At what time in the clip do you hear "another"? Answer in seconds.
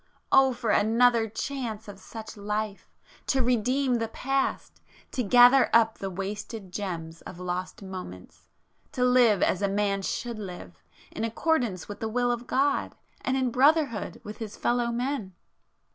0.71-1.29